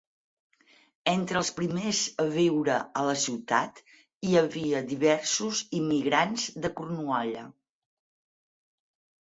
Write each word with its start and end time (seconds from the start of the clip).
Entre 1.11 1.37
els 1.41 1.51
primers 1.57 1.99
a 2.23 2.25
viure 2.37 2.77
a 3.01 3.05
la 3.09 3.13
ciutat 3.25 3.81
hi 4.29 4.33
havia 4.41 4.81
diversos 4.95 5.63
immigrants 5.83 6.49
de 6.65 6.73
Cornualla. 6.81 7.47